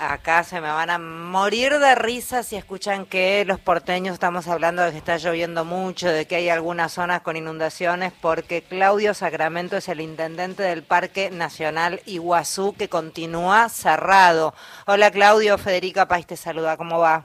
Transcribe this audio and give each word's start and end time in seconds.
acá 0.00 0.42
se 0.44 0.60
me 0.60 0.68
van 0.68 0.88
a 0.88 0.98
morir 0.98 1.78
de 1.78 1.94
risa 1.94 2.42
si 2.42 2.56
escuchan 2.56 3.04
que 3.04 3.44
los 3.44 3.60
porteños 3.60 4.14
estamos 4.14 4.48
hablando 4.48 4.82
de 4.82 4.92
que 4.92 4.96
está 4.96 5.18
lloviendo 5.18 5.64
mucho, 5.64 6.08
de 6.08 6.26
que 6.26 6.36
hay 6.36 6.48
algunas 6.48 6.92
zonas 6.92 7.20
con 7.20 7.36
inundaciones, 7.36 8.12
porque 8.20 8.62
Claudio 8.62 9.12
Sacramento 9.12 9.76
es 9.76 9.88
el 9.88 10.00
intendente 10.00 10.62
del 10.62 10.82
Parque 10.82 11.30
Nacional 11.30 12.00
Iguazú 12.06 12.74
que 12.76 12.88
continúa 12.88 13.68
cerrado. 13.68 14.54
Hola 14.86 15.10
Claudio, 15.10 15.58
Federica 15.58 16.08
Pais 16.08 16.26
te 16.26 16.36
saluda, 16.36 16.76
¿cómo 16.78 16.98
va? 16.98 17.24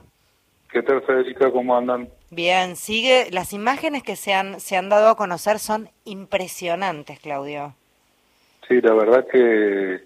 ¿Qué 0.70 0.84
tal 0.84 1.02
Federica? 1.04 1.50
¿Cómo 1.52 1.78
andan? 1.78 2.10
Bien, 2.30 2.76
sigue, 2.76 3.30
las 3.32 3.54
imágenes 3.54 4.04
que 4.04 4.18
se 4.18 4.34
han, 4.34 4.60
se 4.60 4.76
han 4.76 4.89
dado 4.89 5.07
a 5.07 5.16
conocer 5.16 5.60
son 5.60 5.89
impresionantes, 6.04 7.20
Claudio. 7.20 7.73
Sí, 8.68 8.82
la 8.82 8.94
verdad 8.94 9.26
que 9.32 10.04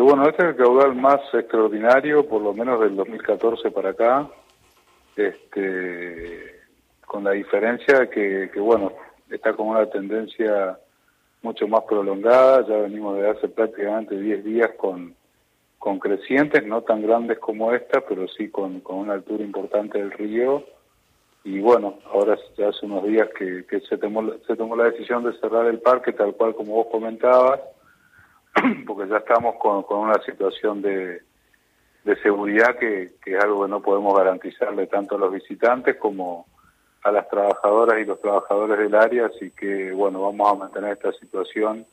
bueno, 0.00 0.28
este 0.28 0.42
es 0.42 0.48
el 0.50 0.56
caudal 0.56 0.94
más 0.94 1.20
extraordinario, 1.32 2.26
por 2.28 2.42
lo 2.42 2.52
menos 2.52 2.80
del 2.80 2.96
2014 2.96 3.70
para 3.70 3.90
acá, 3.90 4.28
este, 5.16 6.60
con 7.06 7.24
la 7.24 7.32
diferencia 7.32 8.08
que, 8.10 8.50
que, 8.52 8.60
bueno, 8.60 8.92
está 9.30 9.54
con 9.54 9.68
una 9.68 9.86
tendencia 9.86 10.78
mucho 11.42 11.66
más 11.68 11.84
prolongada, 11.84 12.66
ya 12.66 12.76
venimos 12.76 13.16
de 13.18 13.30
hace 13.30 13.48
prácticamente 13.48 14.18
10 14.18 14.44
días 14.44 14.70
con, 14.76 15.14
con 15.78 15.98
crecientes, 15.98 16.66
no 16.66 16.82
tan 16.82 17.02
grandes 17.02 17.38
como 17.38 17.72
esta, 17.72 18.00
pero 18.02 18.28
sí 18.28 18.50
con, 18.50 18.80
con 18.80 18.98
una 18.98 19.14
altura 19.14 19.42
importante 19.42 19.98
del 19.98 20.10
río, 20.10 20.64
y 21.44 21.60
bueno, 21.60 21.98
ahora 22.12 22.36
ya 22.56 22.68
hace 22.68 22.84
unos 22.84 23.04
días 23.04 23.28
que, 23.38 23.64
que 23.64 23.80
se, 23.80 23.96
tomó, 23.96 24.34
se 24.46 24.56
tomó 24.56 24.76
la 24.76 24.90
decisión 24.90 25.24
de 25.24 25.38
cerrar 25.38 25.66
el 25.66 25.80
parque, 25.80 26.12
tal 26.12 26.34
cual 26.34 26.54
como 26.54 26.74
vos 26.74 26.88
comentabas, 26.90 27.60
porque 28.86 29.08
ya 29.08 29.18
estamos 29.18 29.56
con, 29.56 29.84
una 29.88 30.22
situación 30.22 30.82
de, 30.82 31.22
seguridad 32.22 32.76
que, 32.78 33.10
es 33.24 33.44
algo 33.44 33.64
que 33.64 33.70
no 33.70 33.82
podemos 33.82 34.16
garantizarle 34.16 34.86
tanto 34.86 35.16
a 35.16 35.18
los 35.18 35.32
visitantes 35.32 35.96
como 35.96 36.46
a 37.04 37.12
las 37.12 37.28
trabajadoras 37.28 38.00
y 38.00 38.04
los 38.04 38.20
trabajadores 38.20 38.78
del 38.78 38.94
área, 38.94 39.26
así 39.26 39.50
que 39.50 39.92
bueno, 39.92 40.22
vamos 40.22 40.50
a 40.50 40.54
mantener 40.54 40.92
esta 40.92 41.12
situación 41.12 41.84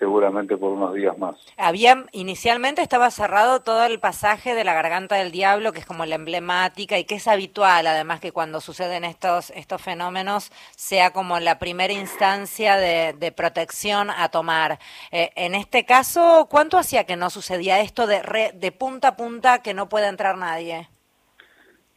seguramente 0.00 0.56
por 0.56 0.72
unos 0.72 0.94
días 0.94 1.16
más. 1.18 1.36
Había 1.58 2.06
inicialmente 2.12 2.80
estaba 2.80 3.10
cerrado 3.10 3.60
todo 3.60 3.84
el 3.84 4.00
pasaje 4.00 4.54
de 4.54 4.64
la 4.64 4.72
Garganta 4.72 5.16
del 5.16 5.30
Diablo, 5.30 5.72
que 5.72 5.80
es 5.80 5.86
como 5.86 6.06
la 6.06 6.14
emblemática 6.14 6.98
y 6.98 7.04
que 7.04 7.16
es 7.16 7.28
habitual, 7.28 7.86
además 7.86 8.18
que 8.18 8.32
cuando 8.32 8.60
suceden 8.60 9.04
estos 9.04 9.50
estos 9.50 9.80
fenómenos 9.82 10.50
sea 10.74 11.12
como 11.12 11.38
la 11.38 11.58
primera 11.58 11.92
instancia 11.92 12.76
de, 12.76 13.32
protección 13.36 14.10
a 14.10 14.30
tomar. 14.30 14.78
Eh, 15.12 15.30
en 15.36 15.54
este 15.54 15.84
caso, 15.84 16.48
¿cuánto 16.50 16.78
hacía 16.78 17.04
que 17.04 17.16
no 17.16 17.30
sucedía 17.30 17.80
esto 17.80 18.06
de 18.06 18.20
de 18.54 18.72
punta 18.72 19.08
a 19.08 19.16
punta 19.16 19.62
que 19.62 19.74
no 19.74 19.88
puede 19.88 20.08
entrar 20.08 20.36
nadie? 20.38 20.88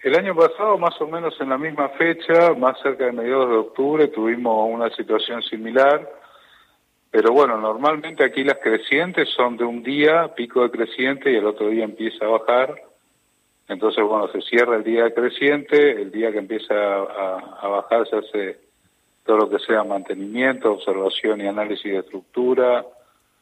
El 0.02 0.20
año 0.20 0.36
pasado, 0.36 0.78
más 0.78 1.00
o 1.00 1.08
menos 1.08 1.34
en 1.40 1.48
la 1.48 1.58
misma 1.58 1.88
fecha, 1.98 2.54
más 2.58 2.78
cerca 2.82 3.06
de 3.06 3.14
mediados 3.14 3.50
de 3.50 3.56
octubre, 3.56 4.08
tuvimos 4.10 4.70
una 4.70 4.90
situación 4.90 5.42
similar 5.44 6.23
pero 7.14 7.31
bueno, 7.31 7.59
normalmente 7.59 8.25
aquí 8.25 8.44
las 8.44 8.58
crecientes 8.58 9.30
son 9.36 9.56
de 9.56 9.64
un 9.64 9.83
día, 9.83 10.33
pico 10.33 10.64
de 10.64 10.72
creciente, 10.72 11.31
y 11.31 11.36
el 11.36 11.45
otro 11.45 11.70
día 11.70 11.83
empieza 11.83 12.25
a 12.25 12.30
bajar. 12.30 12.73
Entonces, 13.67 14.03
bueno, 14.03 14.30
se 14.30 14.42
cierra 14.42 14.78
el 14.78 14.83
día 14.83 15.14
creciente, 15.14 15.92
el 15.92 16.11
día 16.11 16.31
que 16.31 16.39
empieza 16.39 16.73
a, 16.73 17.67
bajar 17.67 18.08
se 18.08 18.16
hace 18.16 18.58
todo 19.23 19.38
lo 19.38 19.50
que 19.52 19.59
sea 19.59 19.83
mantenimiento, 19.83 20.73
observación 20.73 21.42
y 21.42 21.45
análisis 21.45 21.92
de 21.92 22.00
estructura, 22.00 22.83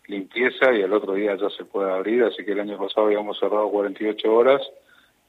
limpieza, 0.07 0.73
y 0.73 0.81
el 0.81 0.91
otro 0.91 1.13
día 1.13 1.37
ya 1.37 1.49
se 1.51 1.63
puede 1.63 1.93
abrir. 1.93 2.25
Así 2.25 2.43
que 2.43 2.51
el 2.51 2.59
año 2.59 2.77
pasado 2.77 3.07
habíamos 3.07 3.39
cerrado 3.39 3.71
48 3.71 4.33
horas, 4.33 4.61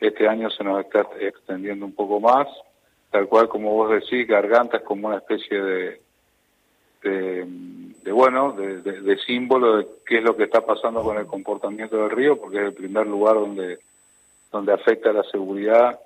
este 0.00 0.26
año 0.26 0.50
se 0.50 0.64
nos 0.64 0.80
está 0.80 1.06
extendiendo 1.20 1.86
un 1.86 1.94
poco 1.94 2.18
más, 2.18 2.48
tal 3.12 3.28
cual 3.28 3.48
como 3.48 3.72
vos 3.72 3.92
decís, 3.92 4.26
garganta 4.26 4.78
es 4.78 4.82
como 4.82 5.06
una 5.06 5.18
especie 5.18 5.62
de 5.62 6.00
de, 8.22 8.30
bueno, 8.30 8.52
de, 8.52 9.18
símbolo 9.26 9.78
de 9.78 9.86
qué 10.06 10.18
es 10.18 10.24
lo 10.24 10.36
que 10.36 10.44
está 10.44 10.64
pasando 10.64 11.02
con 11.02 11.18
el 11.18 11.26
comportamiento 11.26 11.96
del 11.96 12.10
río, 12.10 12.40
porque 12.40 12.58
es 12.58 12.64
el 12.64 12.74
primer 12.74 13.06
lugar 13.06 13.34
donde, 13.34 13.78
donde 14.50 14.72
afecta 14.72 15.12
la 15.12 15.24
seguridad 15.24 15.98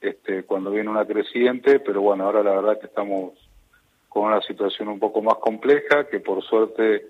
este, 0.00 0.42
cuando 0.42 0.70
viene 0.70 0.90
una 0.90 1.06
creciente, 1.06 1.80
pero 1.80 2.02
bueno, 2.02 2.24
ahora 2.24 2.42
la 2.42 2.52
verdad 2.52 2.80
que 2.80 2.86
estamos 2.86 3.32
con 4.08 4.24
una 4.24 4.42
situación 4.42 4.88
un 4.88 4.98
poco 4.98 5.22
más 5.22 5.36
compleja, 5.36 6.06
que 6.10 6.20
por 6.20 6.42
suerte 6.42 7.06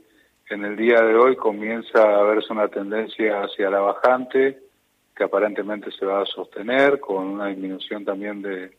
en 0.48 0.64
el 0.64 0.76
día 0.76 1.00
de 1.00 1.16
hoy 1.16 1.36
comienza 1.36 2.00
a 2.00 2.22
verse 2.22 2.52
una 2.52 2.68
tendencia 2.68 3.42
hacia 3.42 3.70
la 3.70 3.80
bajante, 3.80 4.58
que 5.16 5.24
aparentemente 5.24 5.90
se 5.90 6.06
va 6.06 6.22
a 6.22 6.26
sostener, 6.26 7.00
con 7.00 7.26
una 7.26 7.48
disminución 7.48 8.04
también 8.04 8.42
de, 8.42 8.70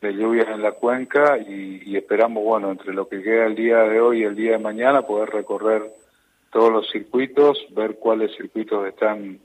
de 0.00 0.12
lluvias 0.12 0.48
en 0.48 0.62
la 0.62 0.72
cuenca 0.72 1.38
y, 1.38 1.96
esperamos, 1.96 2.44
bueno, 2.44 2.70
entre 2.70 2.94
lo 2.94 3.08
que 3.08 3.22
queda 3.22 3.46
el 3.46 3.56
día 3.56 3.78
de 3.82 4.00
hoy 4.00 4.20
y 4.20 4.24
el 4.24 4.36
día 4.36 4.52
de 4.52 4.58
mañana, 4.58 5.02
poder 5.02 5.30
recorrer 5.30 5.82
todos 6.52 6.72
los 6.72 6.90
circuitos, 6.90 7.58
ver 7.70 7.96
cuáles 7.96 8.34
circuitos 8.36 8.86
están 8.86 9.38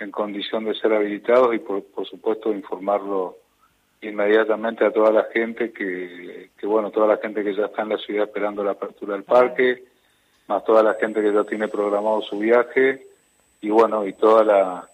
en 0.00 0.10
condición 0.10 0.64
de 0.64 0.74
ser 0.74 0.92
habilitados 0.92 1.54
y, 1.54 1.58
por, 1.58 1.84
supuesto, 2.06 2.52
informarlo 2.52 3.36
inmediatamente 4.00 4.84
a 4.84 4.90
toda 4.90 5.12
la 5.12 5.24
gente 5.32 5.72
que, 5.72 6.50
que, 6.58 6.66
bueno, 6.66 6.90
toda 6.90 7.06
la 7.06 7.16
gente 7.18 7.44
que 7.44 7.54
ya 7.54 7.66
está 7.66 7.82
en 7.82 7.90
la 7.90 7.98
ciudad 7.98 8.24
esperando 8.24 8.64
la 8.64 8.72
apertura 8.72 9.14
del 9.14 9.22
parque, 9.22 9.84
más 10.48 10.64
toda 10.64 10.82
la 10.82 10.94
gente 10.94 11.22
que 11.22 11.32
ya 11.32 11.44
tiene 11.44 11.68
programado 11.68 12.20
su 12.22 12.38
viaje 12.38 13.06
y, 13.60 13.70
bueno, 13.70 14.04
y 14.06 14.12
toda 14.12 14.44
la 14.44 14.88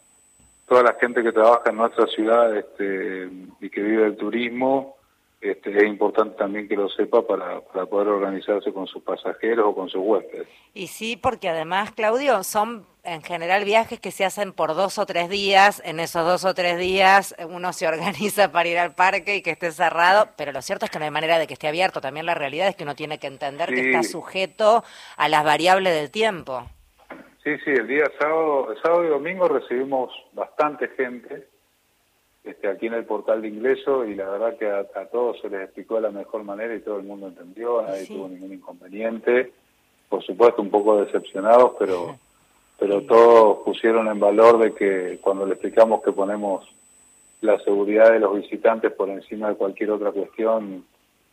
toda 0.70 0.84
la 0.84 0.94
gente 1.00 1.24
que 1.24 1.32
trabaja 1.32 1.68
en 1.68 1.76
nuestra 1.78 2.06
ciudad 2.06 2.56
este, 2.56 3.28
y 3.60 3.68
que 3.70 3.82
vive 3.82 4.06
el 4.06 4.16
turismo, 4.16 4.94
este, 5.40 5.76
es 5.76 5.84
importante 5.84 6.36
también 6.36 6.68
que 6.68 6.76
lo 6.76 6.88
sepa 6.88 7.26
para, 7.26 7.60
para 7.60 7.86
poder 7.86 8.06
organizarse 8.06 8.72
con 8.72 8.86
sus 8.86 9.02
pasajeros 9.02 9.66
o 9.66 9.74
con 9.74 9.88
sus 9.88 10.00
huéspedes. 10.00 10.46
Y 10.72 10.86
sí, 10.86 11.16
porque 11.16 11.48
además, 11.48 11.90
Claudio, 11.90 12.44
son 12.44 12.86
en 13.02 13.20
general 13.20 13.64
viajes 13.64 13.98
que 13.98 14.12
se 14.12 14.24
hacen 14.24 14.52
por 14.52 14.76
dos 14.76 14.98
o 14.98 15.06
tres 15.06 15.28
días. 15.28 15.82
En 15.84 15.98
esos 15.98 16.24
dos 16.24 16.44
o 16.44 16.54
tres 16.54 16.78
días 16.78 17.34
uno 17.48 17.72
se 17.72 17.88
organiza 17.88 18.52
para 18.52 18.68
ir 18.68 18.78
al 18.78 18.94
parque 18.94 19.34
y 19.34 19.42
que 19.42 19.50
esté 19.50 19.72
cerrado, 19.72 20.28
pero 20.36 20.52
lo 20.52 20.62
cierto 20.62 20.84
es 20.84 20.92
que 20.92 21.00
no 21.00 21.04
hay 21.04 21.10
manera 21.10 21.40
de 21.40 21.48
que 21.48 21.54
esté 21.54 21.66
abierto. 21.66 22.00
También 22.00 22.26
la 22.26 22.34
realidad 22.34 22.68
es 22.68 22.76
que 22.76 22.84
uno 22.84 22.94
tiene 22.94 23.18
que 23.18 23.26
entender 23.26 23.70
que 23.70 23.90
está 23.90 24.04
sujeto 24.04 24.84
a 25.16 25.28
las 25.28 25.42
variables 25.42 25.94
del 25.94 26.12
tiempo. 26.12 26.64
Sí, 27.42 27.56
sí, 27.64 27.70
el 27.70 27.86
día 27.86 28.04
sábado, 28.18 28.70
el 28.70 28.82
sábado 28.82 29.04
y 29.04 29.08
domingo 29.08 29.48
recibimos 29.48 30.12
bastante 30.34 30.88
gente 30.88 31.46
este, 32.44 32.68
aquí 32.68 32.86
en 32.86 32.94
el 32.94 33.06
portal 33.06 33.40
de 33.40 33.48
ingreso 33.48 34.04
y 34.04 34.14
la 34.14 34.28
verdad 34.28 34.58
que 34.58 34.70
a, 34.70 34.84
todos 35.06 35.40
se 35.40 35.48
les 35.48 35.62
explicó 35.62 35.94
de 35.94 36.02
la 36.02 36.10
mejor 36.10 36.44
manera 36.44 36.74
y 36.74 36.80
todo 36.80 36.98
el 36.98 37.04
mundo 37.04 37.28
entendió, 37.28 37.80
nadie 37.80 38.06
tuvo 38.06 38.28
ningún 38.28 38.52
inconveniente. 38.52 39.52
Por 40.10 40.22
supuesto, 40.22 40.60
un 40.60 40.70
poco 40.70 41.02
decepcionados, 41.02 41.72
pero, 41.78 42.18
pero 42.78 43.02
todos 43.02 43.58
pusieron 43.64 44.08
en 44.08 44.20
valor 44.20 44.58
de 44.58 44.74
que 44.74 45.18
cuando 45.22 45.46
le 45.46 45.52
explicamos 45.52 46.02
que 46.02 46.12
ponemos 46.12 46.68
la 47.40 47.58
seguridad 47.60 48.12
de 48.12 48.20
los 48.20 48.36
visitantes 48.36 48.92
por 48.92 49.08
encima 49.08 49.48
de 49.48 49.54
cualquier 49.54 49.92
otra 49.92 50.12
cuestión, 50.12 50.84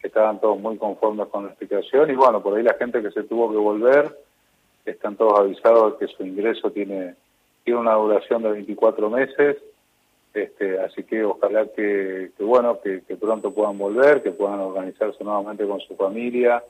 estaban 0.01 0.39
todos 0.39 0.57
muy 0.57 0.77
conformes 0.77 1.27
con 1.27 1.43
la 1.43 1.49
explicación. 1.49 2.09
Y 2.09 2.15
bueno, 2.15 2.41
por 2.41 2.57
ahí 2.57 2.63
la 2.63 2.75
gente 2.75 3.01
que 3.01 3.11
se 3.11 3.23
tuvo 3.23 3.51
que 3.51 3.57
volver 3.57 4.26
están 4.91 5.15
todos 5.15 5.39
avisados 5.39 5.93
de 5.99 6.05
que 6.05 6.13
su 6.13 6.23
ingreso 6.25 6.71
tiene, 6.71 7.15
tiene 7.63 7.79
una 7.79 7.93
duración 7.93 8.43
de 8.43 8.51
24 8.51 9.09
meses, 9.09 9.57
este, 10.33 10.79
así 10.79 11.03
que 11.03 11.23
ojalá 11.23 11.67
que, 11.75 12.31
bueno, 12.39 12.79
que, 12.81 13.01
pronto 13.19 13.51
puedan 13.51 13.77
volver, 13.77 14.21
que 14.21 14.31
puedan 14.31 14.59
organizarse 14.59 15.23
nuevamente 15.23 15.65
con 15.65 15.79
su 15.79 15.95
familia 15.95 16.63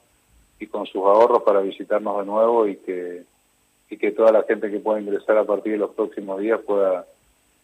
y 0.60 0.68
con 0.68 0.86
sus 0.86 1.02
ahorros 1.04 1.44
para 1.44 1.62
visitarnos 1.62 2.20
de 2.20 2.26
nuevo 2.26 2.68
y 2.68 2.78
que, 2.78 3.24
y 3.90 3.98
que 3.98 4.12
toda 4.12 4.32
la 4.32 4.44
gente 4.44 4.72
que 4.72 4.80
pueda 4.80 5.02
ingresar 5.02 5.38
a 5.38 5.44
partir 5.44 5.74
de 5.74 5.80
los 5.80 5.92
próximos 5.92 6.40
días 6.40 6.60
pueda 6.62 7.06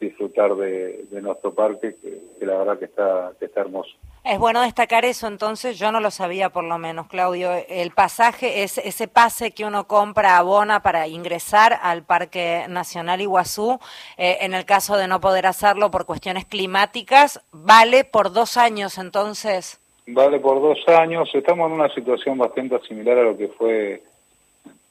disfrutar 0.04 0.56
de, 0.56 1.06
nuestro 1.22 1.54
parque, 1.54 1.96
que, 2.02 2.46
la 2.46 2.58
verdad 2.58 2.80
que 2.80 2.86
está, 2.86 3.32
que 3.40 3.46
está 3.46 3.62
hermoso. 3.62 3.92
Es 4.24 4.40
bueno 4.40 4.62
destacar 4.62 5.04
eso, 5.04 5.28
entonces 5.28 5.78
yo 5.78 5.92
no 5.92 6.00
lo 6.00 6.10
sabía 6.10 6.50
por 6.50 6.64
lo 6.64 6.78
menos, 6.78 7.08
Claudio. 7.08 7.52
El 7.68 7.92
pasaje 7.92 8.64
es 8.64 8.78
ese 8.78 9.08
pase 9.10 9.52
que 9.52 9.66
uno 9.66 9.86
compra, 9.86 10.38
abona 10.38 10.82
para 10.82 11.08
ingresar 11.08 11.78
al 11.82 12.04
Parque 12.04 12.66
Nacional 12.70 13.20
Iguazú. 13.20 13.80
Eh, 14.18 14.38
en 14.42 14.54
el 14.54 14.64
caso 14.64 14.96
de 14.96 15.08
no 15.08 15.20
poder 15.20 15.46
hacerlo 15.46 15.92
por 15.92 16.06
cuestiones 16.06 16.46
climáticas, 16.46 17.42
vale 17.52 18.06
por 18.06 18.32
dos 18.32 18.56
años 18.56 18.98
entonces. 18.98 19.80
Vale 20.08 20.40
por 20.40 20.62
dos 20.62 20.80
años. 20.88 21.30
Estamos 21.34 21.68
en 21.68 21.74
una 21.74 21.94
situación 21.94 22.38
bastante 22.38 22.80
similar 22.88 23.18
a 23.18 23.24
lo 23.24 23.38
que 23.38 23.48
fue 23.50 24.04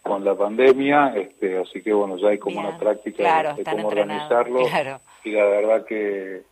con 0.02 0.24
la 0.24 0.34
pandemia, 0.34 1.14
este, 1.16 1.58
así 1.58 1.80
que 1.82 1.92
bueno, 1.92 2.16
ya 2.16 2.28
hay 2.28 2.38
como 2.38 2.60
una 2.60 2.76
práctica 2.78 3.54
de, 3.54 3.64
cómo 3.64 3.88
organizarlo. 3.88 4.60
y 5.24 5.30
la 5.30 5.44
verdad 5.44 5.84
que, 5.84 6.42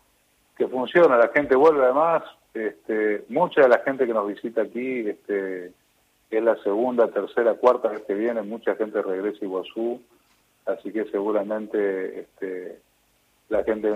que 0.57 0.69
funciona, 0.69 1.17
la 1.17 1.29
gente 1.29 1.57
vuelve 1.57 1.85
además, 1.85 2.23
este, 2.55 3.25
mucha 3.29 3.63
de 3.63 3.69
la 3.69 3.79
gente 3.81 4.07
que 4.07 4.15
nos 4.15 4.29
visita 4.29 4.63
aquí, 4.63 5.09
este, 5.09 5.73
es 6.31 6.43
la 6.43 6.57
segunda, 6.63 7.09
tercera, 7.09 7.55
cuarta 7.55 7.89
vez 7.89 8.03
que 8.03 8.15
viene, 8.15 8.43
mucha 8.43 8.77
gente 8.77 9.03
regresa 9.03 9.39
a 9.43 9.45
Iguazú, 9.45 10.01
así 10.67 10.93
que 10.93 11.05
seguramente 11.07 12.21
este, 12.21 12.79
la 13.49 13.65
gente 13.65 13.89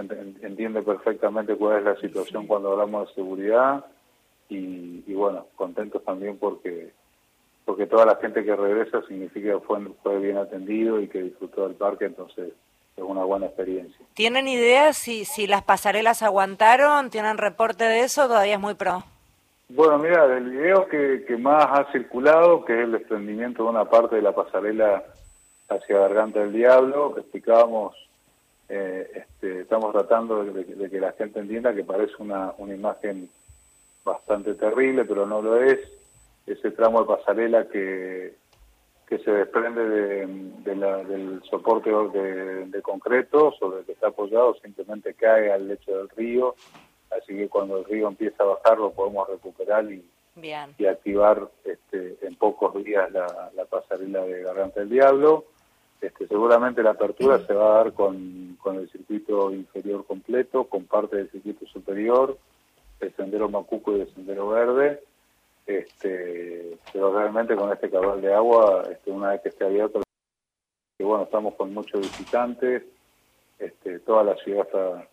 entiende 0.43 0.83
perfectamente 0.83 1.55
cuál 1.55 1.79
es 1.79 1.85
la 1.85 1.97
situación 1.97 2.49
cuando 2.49 2.73
hablamos 2.73 3.09
de 3.09 3.15
seguridad 3.15 3.85
y, 4.49 5.15
bueno, 5.15 5.47
contentos 5.55 6.03
también 6.05 6.39
porque 6.39 6.91
porque 7.65 7.87
toda 7.87 8.07
la 8.07 8.17
gente 8.17 8.45
que 8.45 8.55
regresa 8.55 9.03
significa 9.07 9.53
que 9.53 9.61
fue, 9.61 9.81
fue 10.03 10.19
bien 10.19 10.37
atendido 10.37 11.01
y 11.01 11.09
que 11.09 11.23
disfrutó 11.23 11.67
del 11.67 11.77
parque, 11.77 12.05
entonces 12.05 12.53
es 12.97 13.03
una 13.03 13.25
buena 13.25 13.47
experiencia. 13.47 14.05
¿Tienen 14.15 14.47
idea 14.49 14.93
si, 14.93 15.25
si 15.25 15.47
las 15.47 15.63
pasarelas 15.63 16.23
aguantaron? 16.23 17.11
¿Tienen 17.11 17.39
reporte 17.39 17.85
de 17.85 18.01
eso? 18.01 18.29
Todavía 18.29 18.55
es 18.55 18.61
muy 18.61 18.75
pro. 18.75 19.03
Bueno, 19.69 19.99
mira, 19.99 20.29
del 20.29 20.51
video 20.51 20.87
que, 20.87 21.25
que 21.27 21.37
más 21.37 21.67
ha 21.71 21.91
circulado, 21.91 22.65
que 22.65 22.75
es 22.75 22.85
el 22.85 22.93
desprendimiento 22.93 23.65
de 23.65 23.71
una 23.71 23.87
parte 23.87 24.17
de 24.17 24.23
la 24.23 24.33
pasarela 24.33 25.03
hacia 25.69 25.99
Garganta 25.99 26.41
del 26.41 26.53
Diablo, 26.53 27.15
explicábamos, 27.17 27.97
eh, 28.69 29.11
este, 29.15 29.63
estamos 29.63 29.93
tratando 29.93 30.45
de, 30.45 30.91
que 30.91 31.01
la 31.01 31.13
gente 31.13 31.41
entienda 31.41 31.75
que 31.75 31.83
parece 31.83 32.13
una, 32.19 32.53
una 32.59 32.75
imagen 32.75 33.31
bastante 34.05 34.55
terrible, 34.55 35.05
pero 35.05 35.27
no 35.27 35.41
lo 35.41 35.61
es. 35.61 35.81
Ese 36.47 36.71
tramo 36.71 37.01
de 37.01 37.07
pasarela 37.07 37.69
que, 37.69 38.35
que 39.07 39.19
se 39.19 39.31
desprende 39.31 39.85
de, 39.85 40.77
la, 40.77 40.99
del 41.05 41.43
soporte 41.49 41.91
de, 41.91 42.67
de, 42.67 42.83
concreto 42.83 43.53
sobre 43.59 43.81
el 43.81 43.85
que 43.87 43.93
está 43.93 44.09
apoyado, 44.09 44.55
simplemente 44.63 45.15
cae 45.15 45.53
al 45.53 45.69
lecho 45.69 45.97
del 45.97 46.09
río, 46.11 46.55
así 47.11 47.35
que 47.35 47.49
cuando 47.49 47.79
el 47.79 47.85
río 47.85 48.09
empieza 48.09 48.43
a 48.43 48.47
bajar 48.47 48.79
lo 48.79 48.93
podemos 48.93 49.29
recuperar 49.29 49.91
y, 49.91 50.05
y 50.79 50.87
activar 50.87 51.49
este, 51.65 52.19
en 52.27 52.35
pocos 52.37 52.83
días 52.83 53.11
la, 53.13 53.51
la, 53.55 53.65
pasarela 53.67 54.23
de 54.25 54.43
Garganta 54.43 54.81
del 54.81 54.91
Diablo. 54.91 55.45
Este, 56.01 56.27
seguramente 56.27 56.83
la 56.83 56.91
apertura 56.91 57.39
se 57.47 57.55
va 57.55 57.73
a 57.73 57.85
dar 57.85 57.93
con, 57.93 58.59
con 58.61 58.77
el 58.77 58.91
circuito 58.91 59.53
inferior 59.53 60.05
completo, 60.05 60.65
con 60.65 60.85
parte 60.85 61.17
del 61.17 61.31
circuito 61.31 61.67
superior, 61.67 62.37
el 63.01 63.15
sendero 63.17 63.49
Macuco 63.49 63.97
y 63.97 64.01
el 64.01 64.15
sendero 64.15 64.49
Verde, 64.49 65.03
este, 65.67 66.79
pero 66.93 67.17
realmente 67.17 67.57
con 67.57 67.73
este 67.73 67.91
cabal 67.91 68.21
de 68.21 68.35
agua, 68.35 68.85
este, 68.91 69.11
una 69.11 69.31
vez 69.31 69.41
que 69.43 69.49
esté 69.49 69.65
abierto, 69.65 70.03
que 70.99 71.05
bueno, 71.05 71.25
estamos 71.25 71.55
con 71.55 71.73
muchos 71.73 72.01
visitantes, 72.01 72.83
este, 73.59 73.99
toda 74.01 74.25
la 74.25 74.37
ciudad 74.37 74.67
está, 74.67 75.09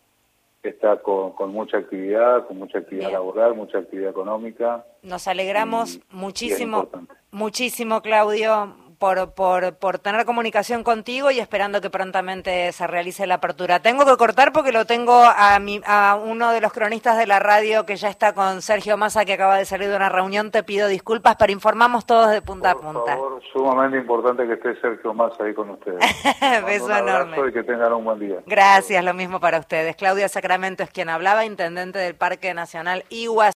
está 0.64 1.02
con, 1.02 1.32
con 1.34 1.52
mucha 1.52 1.78
actividad, 1.78 2.48
con 2.48 2.58
mucha 2.58 2.80
actividad 2.80 3.12
laboral, 3.12 3.56
mucha 3.56 3.80
actividad 3.80 4.12
económica. 4.12 4.86
Nos 5.02 5.28
alegramos 5.28 6.00
muchísimo, 6.10 6.90
muchísimo, 7.32 8.02
Claudio, 8.02 8.76
por, 9.02 9.32
por, 9.32 9.74
por 9.78 9.98
tener 9.98 10.26
comunicación 10.26 10.84
contigo 10.84 11.32
y 11.32 11.40
esperando 11.40 11.82
que 11.82 11.90
prontamente 11.90 12.72
se 12.72 12.86
realice 12.86 13.26
la 13.26 13.36
apertura. 13.36 13.80
Tengo 13.80 14.06
que 14.06 14.16
cortar 14.16 14.54
porque 14.54 14.72
lo 14.72 14.86
tengo 14.86 15.24
a, 15.24 15.58
mi, 15.58 15.82
a 15.88 16.20
uno 16.24 16.52
de 16.52 16.62
los 16.62 16.72
cronistas 16.72 17.18
de 17.18 17.26
la 17.26 17.40
radio 17.40 17.88
que 17.88 17.96
ya 17.96 18.10
está 18.10 18.34
con 18.34 18.62
Sergio 18.62 18.98
Massa, 18.98 19.26
que 19.26 19.34
acaba 19.34 19.58
de 19.58 19.66
salir 19.66 19.90
de 19.90 19.96
una 19.96 20.10
reunión. 20.10 20.52
Te 20.52 20.62
pido 20.62 20.88
disculpas, 20.88 21.36
pero 21.36 21.52
informamos 21.52 22.06
todos 22.06 22.30
de 22.30 22.44
punta 22.44 22.72
a 22.72 22.76
punta. 22.76 23.00
Por 23.00 23.08
favor, 23.08 23.42
sumamente 23.52 23.98
importante 23.98 24.46
que 24.46 24.54
esté 24.54 24.80
Sergio 24.80 25.16
Massa 25.16 25.46
ahí 25.46 25.56
con 25.56 25.72
ustedes. 25.72 26.00
Beso 26.68 26.96
enorme. 26.96 27.38
Y 27.50 27.54
que 27.54 27.64
tengan 27.64 27.94
un 27.94 28.06
buen 28.06 28.20
día. 28.20 28.38
Gracias, 28.46 29.04
lo 29.04 29.16
mismo 29.16 29.40
para 29.40 29.58
ustedes. 29.58 29.96
Claudia 29.96 30.30
Sacramento 30.30 30.84
es 30.84 30.92
quien 30.92 31.10
hablaba, 31.10 31.44
intendente 31.44 31.98
del 31.98 32.14
Parque 32.14 32.54
Nacional 32.54 33.04
Iguazú. 33.10 33.50